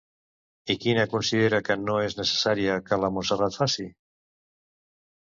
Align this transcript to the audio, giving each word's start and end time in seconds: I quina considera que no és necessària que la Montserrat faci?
I 0.73 0.75
quina 0.85 1.05
considera 1.11 1.59
que 1.69 1.77
no 1.83 1.99
és 2.07 2.19
necessària 2.23 2.81
que 2.91 3.01
la 3.05 3.15
Montserrat 3.19 3.63
faci? 3.63 3.91